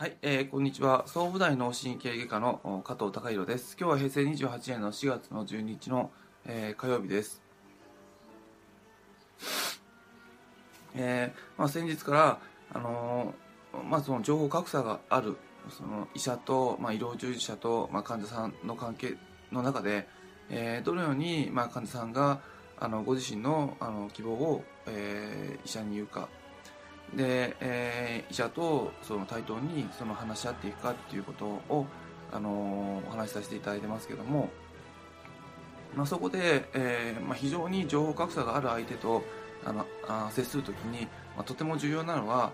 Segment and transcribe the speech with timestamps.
[0.00, 1.02] はい、えー、こんにちは。
[1.08, 3.76] 総武大脳神経外科の加藤隆弘です。
[3.76, 6.12] 今日は平成28年の4月の12日の、
[6.46, 7.42] えー、火曜日です。
[10.94, 12.38] えー、まあ、先日から、
[12.72, 15.36] あのー、まあ、その情報格差がある
[15.68, 19.16] その医者と、まあ、医療従事者と、まあ、患者さんの関係
[19.50, 20.06] の中で、
[20.48, 22.38] えー、どのように、まあ、患者さんが
[22.78, 26.28] あのご自身のあの希望を、えー、医者に言うか
[27.14, 31.86] で、えー、医者とその対等にその話し合っていくかっていうことを、
[32.30, 34.50] あのお話しさせていただいてますけども、
[35.96, 39.22] まあ、そこで、えーまあ、非常に情報格差がある相手と
[39.64, 42.52] あのあ接するときに、まあ、とても重要なのは、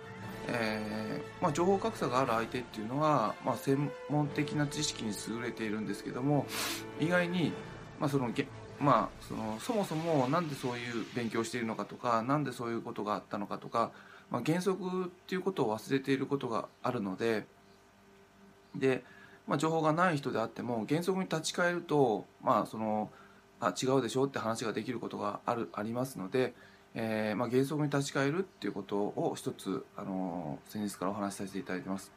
[0.48, 6.46] えーまあ、情報格差がある相手っていうのは、まあ、専門的な知識に優れているんですけども
[7.00, 7.52] 意外に、
[7.98, 8.30] まあその
[8.80, 13.92] まあ、そのそもそもなんでそういう勉強をしているのかとかなんでそういうことがあったのかとか
[14.30, 17.46] まあ、原則っていうことを忘れていることがあるので
[18.74, 19.04] で、
[19.46, 23.10] まあ、情報がない人であっても原則に立ち返ると、まあ、その
[23.60, 26.54] あ違うでしょって話ができることがあるありますので、
[26.94, 32.12] えーまあ、原則に立ち返るっていうことを一つ、あの先日からお話しさせていただいてます。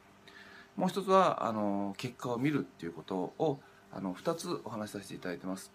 [0.76, 3.58] もう一つはあの結果を見るっていうことを
[3.92, 5.72] あの2つお話しさせていただいてます。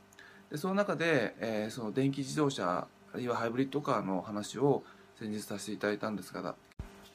[0.50, 4.84] でその中で、えー、その電気自動車あるいはハイブリッドカーの話を
[5.20, 6.56] 先日させていただいたんですが、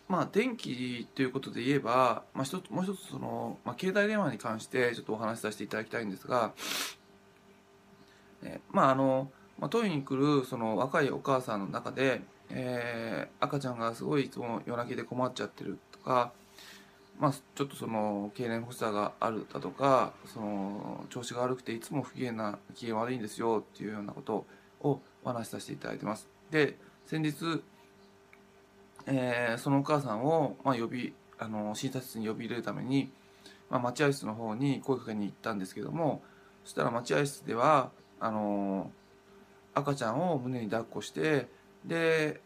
[0.08, 6.52] まあ、電気ということで言えば、まあ、一つもう一つその、まあ、携帯電話に関してちょっとお話しさせていただきたいんですが、
[8.42, 16.32] えまああの、まあ、トイレに来るその若いお母さんの中で、えー、赤ちゃんがすごいいつも夜泣きで困っちゃってるとか、
[17.18, 24.46] まあ、ちょっとその経年発作があるだとかその調子が悪くていつも不機嫌な機嫌悪いんですよっていうようなこと
[24.80, 26.28] をお話しさせていただいてます。
[26.50, 27.62] で先日
[29.10, 33.10] えー、そのお母さんを、まあ、呼びあの診察室に呼び入れるために、
[33.70, 36.22] まあ、待合室の方に声かけに行ったんですけども
[36.64, 38.90] そしたら待合室ではあの
[39.74, 41.46] 赤ちゃんを胸に抱っこして
[41.84, 42.40] で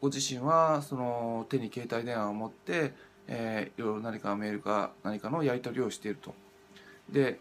[0.00, 2.92] ご自身はその手に携帯電話を持って、
[3.26, 6.34] えー、いろいろ何かメールか何かのやり取りをしていると。
[7.10, 7.40] で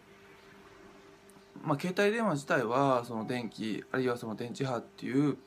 [1.64, 5.38] まあ、携帯電話自体はその電気あるいはその電磁波っていう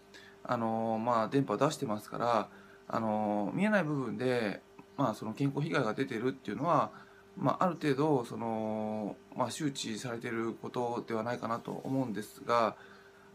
[0.42, 2.48] あの、まあ、電波を出してますから
[2.92, 4.60] あの見えない部分で、
[4.96, 6.90] まあ、その健康被害が出てるっていうのは、
[7.36, 12.74] まあ、ある程度その、まあ、周知されてることではないかなと思うんですが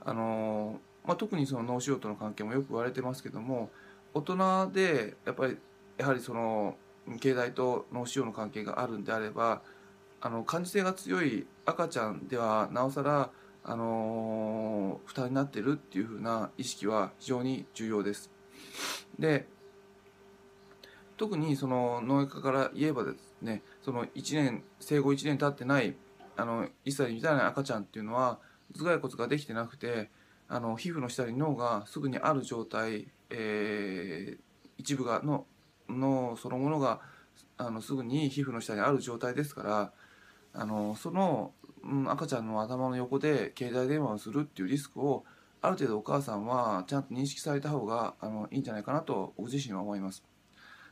[0.03, 3.69] あの、まあ、特にその脳腫瘍との関係もよく言われてますけども
[4.13, 5.57] 大人でやっぱり
[5.97, 6.75] やはりその
[7.21, 9.61] 経済と脳腫瘍の関係があるんであれば
[10.19, 13.29] あの感受性が強い赤ちゃんではなおさら
[13.63, 18.34] あの負担になってるっていうふうな意識は非常に重要です。
[19.19, 19.47] で
[21.17, 25.95] 特にその農家から言えばですねその1年生後1年経ってない
[26.35, 28.39] あの1歳に満たな赤ちゃんっていうのは
[28.73, 30.09] 頭蓋骨ができてなくて
[30.47, 34.39] あの皮膚の下に脳がすぐにある状態、えー、
[34.77, 35.45] 一部がの
[35.89, 36.99] 脳そのものが
[37.57, 39.91] あのすぐに皮膚の下にある状態ですから
[40.53, 45.23] あのその、うん、赤ちゃんの頭の横で携帯電話をするっていうリスクを
[45.67, 50.23] ある程度お母さんはちゃんと認識された方があのいいんじゃないかなと僕自身は思います。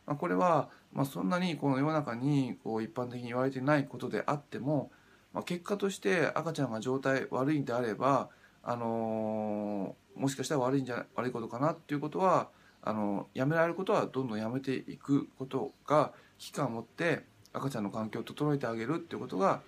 [0.05, 4.91] まあ、これは、まあ、そんなにこの世の中にこう一般的に言われてないことであっても、
[5.33, 8.29] まあ、結果として赤ちゃんが状態悪いんであれば、
[8.63, 12.49] あのー、もしかしたら悪いんじゃ悪いことかなっていうことは
[12.81, 17.23] あのやめられることはどんどんやめていくことが危機感を持って
[17.53, 19.61] 赤ちゃんの環境を整えてあげるっていうことが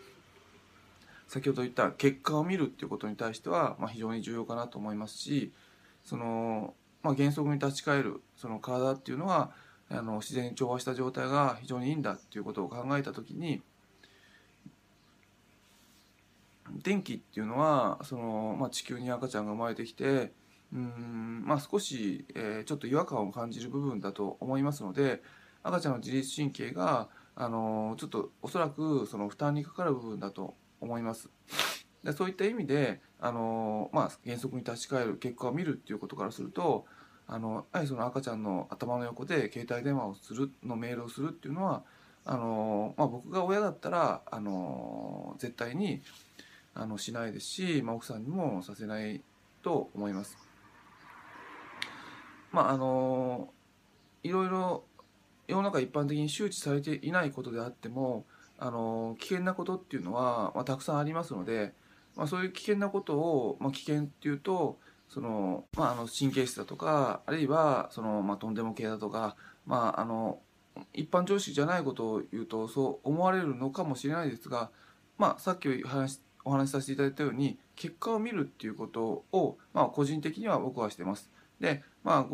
[1.27, 5.51] 先ほど言った結果を見るっていうことに対しては、まあ、非常に重要かなと思いますし
[6.03, 9.51] その、まあ、原則に立ち返るその体っていうのは
[9.89, 13.61] あの自然に調和した状態が非常にいいんだっていうことを考えた時に
[16.83, 20.31] 電気っていうのはその、まあ、地球に赤ちゃんが生まれてきて
[20.73, 25.21] うんまあ少し、えー、ちょっと違和感を感じる部分だと思いますので
[25.63, 31.29] 赤ちゃんの自律神経があのちょっとおそらくその負担にかかる部分だと思います。
[32.03, 36.85] でそういった意味であの、まあ、原則に立ち返る結果を見るっていうことからすると
[37.27, 41.83] あのやはりその赤ちゃんの頭の横で携帯電話をするのメールをするっていうのは
[42.23, 46.01] あの、まあ、僕が親だったらあの絶対に
[46.75, 49.23] あのしないですし、まあ、奥さんにもさせない
[49.63, 50.37] と思います。
[52.51, 53.49] まああの
[54.23, 54.83] いろいろ
[55.47, 58.25] 世の中一般的に周知されていないことであっても
[58.57, 61.73] あの危険なことっていうのは、まあ、たくさんありますので、
[62.15, 64.77] まあ、そういう危険なことを、まあ、危険っていうと
[65.09, 69.35] その、まあ、あの神経質だとかあるいはその、まあ、とんでも系だとか、
[69.65, 70.39] まあ、あの
[70.93, 74.69] 一般常識じゃないことを言うとそう思われるのかもしれないですが、
[75.17, 81.31] まあ、さっき話お話しさせていただいたように結果を見るっていうことを、まあ、個人的には僕はしてます。
[81.59, 82.25] で、まあ、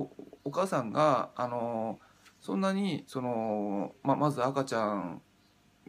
[0.43, 1.99] お母さんがあの
[2.41, 5.21] そんなにその、まあ、まず赤ちゃん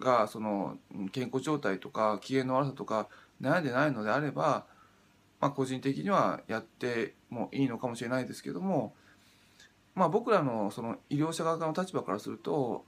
[0.03, 0.77] がその
[1.13, 3.09] 健康状態とか機嫌の悪さとか
[3.41, 4.67] 悩んでないのであれば、
[5.41, 8.95] まあ、個人的にはやってもいいのかもしれないですけども、
[9.95, 12.85] まあ、僕らのその医療者側の立場からすると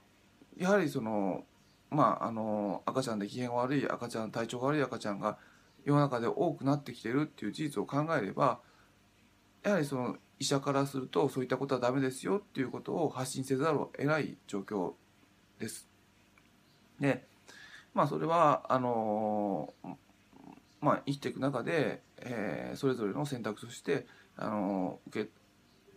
[0.57, 1.43] やはりその、
[1.89, 5.37] まあ、あの赤ちゃんで機嫌が悪い赤ちゃん体調が悪い赤ちゃんが
[5.83, 8.59] 世の中で多くなってきてるっていう事実を考えれば
[9.63, 14.93] やはりその医者からするとそういったことはダメですよっていうことを発信せざるを得ない状況
[15.59, 15.94] です。
[16.99, 17.25] で
[17.93, 19.73] まあそれはあの
[20.81, 24.05] まあ生きていく中で、えー、それぞれの選択として
[24.37, 25.29] あの受け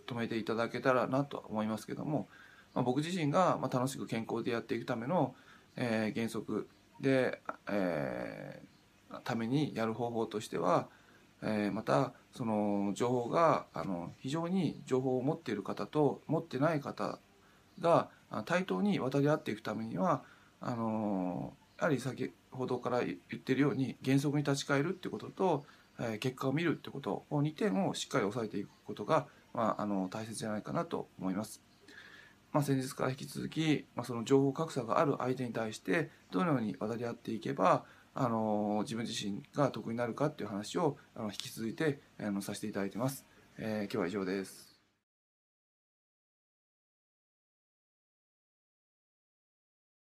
[0.06, 2.29] 止めていただけたらなと思いますけども、
[2.75, 5.35] まあ、僕自身がまあ楽しく健康でやっていくための、
[5.77, 6.69] えー、原則
[7.00, 10.89] で、えー、ためにやる方法としては、
[11.43, 17.19] えー、またその情報があの非常に情報を持っている方と持ってない方
[17.81, 18.09] が
[18.45, 20.23] 対等に渡り合っていくためには
[20.60, 25.64] あのやはり先ほどから言ってるように原則に立ち返るってことと、
[26.00, 31.62] え、結果を見るってことこの2点をしっかり押さえていくことが、まあ、あの大切じゃないかなと思います。
[32.52, 37.84] まあ、先日から引き続き、まあ、その情報格差がある相手に対してどのように渡り合っていけば
[38.14, 43.25] あの自分自身が得になるかっていう話をあの引き続いてあのさせていただいてます。
[43.58, 44.68] えー、今日は以上です。